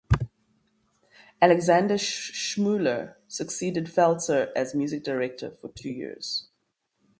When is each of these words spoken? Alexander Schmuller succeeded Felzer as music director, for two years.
Alexander 1.39 1.93
Schmuller 1.93 3.17
succeeded 3.27 3.85
Felzer 3.85 4.51
as 4.55 4.73
music 4.73 5.03
director, 5.03 5.51
for 5.51 5.67
two 5.69 5.91
years. 5.91 6.47